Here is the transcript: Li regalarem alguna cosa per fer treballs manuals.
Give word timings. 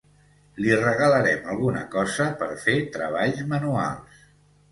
Li 0.63 0.71
regalarem 0.83 1.43
alguna 1.55 1.83
cosa 1.95 2.27
per 2.41 2.49
fer 2.63 2.77
treballs 2.97 3.43
manuals. 3.53 4.27